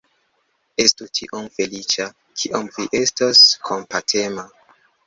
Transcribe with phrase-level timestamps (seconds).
[0.83, 2.09] Estu tiom feliĉa,
[2.41, 4.53] kiom vi estos kompatema!